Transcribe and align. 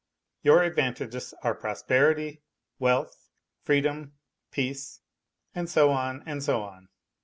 Your 0.41 0.63
advantages 0.63 1.35
are 1.43 1.53
prosperity, 1.53 2.41
wealth, 2.79 3.29
freedom, 3.61 4.13
peace 4.49 5.01
and 5.53 5.69
so 5.69 5.91
on, 5.91 6.23
and 6.25 6.41
so 6.41 6.63
on. 6.63 6.89